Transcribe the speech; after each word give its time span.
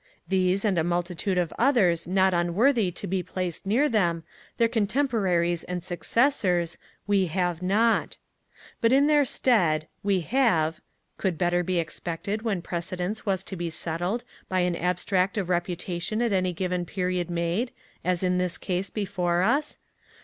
These, 0.27 0.65
and 0.65 0.79
a 0.79 0.83
multitude 0.83 1.37
of 1.37 1.53
others 1.59 2.07
not 2.07 2.33
unworthy 2.33 2.89
to 2.89 3.05
be 3.05 3.21
placed 3.21 3.67
near 3.67 3.87
them, 3.87 4.23
their 4.57 4.67
contemporaries 4.67 5.63
and 5.63 5.83
successors, 5.83 6.79
we 7.05 7.27
have 7.27 7.61
not. 7.61 8.17
But 8.81 8.91
in 8.91 9.05
their 9.05 9.25
stead, 9.25 9.87
we 10.01 10.21
have 10.21 10.81
(could 11.17 11.37
better 11.37 11.61
be 11.61 11.77
expected 11.77 12.41
when 12.41 12.63
precedence 12.63 13.27
was 13.27 13.43
to 13.43 13.55
be 13.55 13.69
settled 13.69 14.23
by 14.49 14.61
an 14.61 14.75
abstract 14.75 15.37
of 15.37 15.49
reputation 15.49 16.19
at 16.23 16.33
any 16.33 16.51
given 16.51 16.83
period 16.83 17.29
made, 17.29 17.69
as 18.03 18.23
in 18.23 18.39
this 18.39 18.57
case 18.57 18.89
before 18.89 19.43
us?) 19.43 19.77